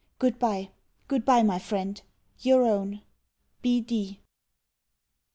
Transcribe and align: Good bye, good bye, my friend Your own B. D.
Good 0.17 0.39
bye, 0.39 0.71
good 1.07 1.25
bye, 1.25 1.43
my 1.43 1.59
friend 1.59 2.01
Your 2.39 2.63
own 2.63 3.03
B. 3.61 3.81
D. 3.81 4.19